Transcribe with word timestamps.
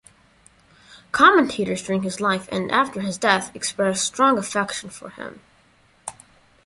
Commentators 1.11 1.83
during 1.83 2.01
his 2.01 2.19
life 2.19 2.49
and 2.51 2.71
after 2.71 3.01
his 3.01 3.19
death 3.19 3.55
expressed 3.55 4.03
strong 4.03 4.39
affection 4.39 4.89
for 4.89 5.11
him. 5.11 5.41